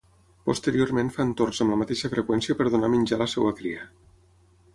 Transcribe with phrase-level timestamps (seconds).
[0.49, 3.87] Posteriorment fan torns amb la mateixa freqüència per donar menjar a la seva cria.